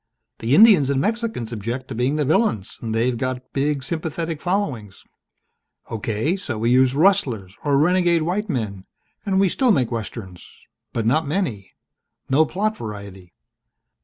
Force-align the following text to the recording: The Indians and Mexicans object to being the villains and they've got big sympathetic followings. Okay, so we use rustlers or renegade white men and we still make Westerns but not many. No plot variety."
The 0.39 0.55
Indians 0.55 0.89
and 0.89 0.99
Mexicans 0.99 1.53
object 1.53 1.87
to 1.89 1.93
being 1.93 2.15
the 2.15 2.25
villains 2.25 2.79
and 2.81 2.95
they've 2.95 3.15
got 3.15 3.53
big 3.53 3.83
sympathetic 3.83 4.41
followings. 4.41 5.03
Okay, 5.91 6.35
so 6.35 6.57
we 6.57 6.71
use 6.71 6.95
rustlers 6.95 7.55
or 7.63 7.77
renegade 7.77 8.23
white 8.23 8.49
men 8.49 8.85
and 9.27 9.39
we 9.39 9.47
still 9.47 9.69
make 9.71 9.91
Westerns 9.91 10.49
but 10.91 11.05
not 11.05 11.27
many. 11.27 11.73
No 12.31 12.47
plot 12.47 12.75
variety." 12.77 13.35